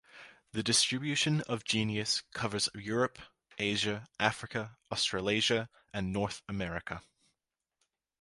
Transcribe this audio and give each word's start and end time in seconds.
The 0.53 0.63
distribution 0.63 1.41
of 1.41 1.59
the 1.59 1.65
genus 1.65 2.21
covers 2.33 2.67
Europe, 2.73 3.19
Asia, 3.59 4.07
Africa, 4.19 4.75
Australasia 4.91 5.69
and 5.93 6.11
North 6.11 6.41
America. 6.49 7.03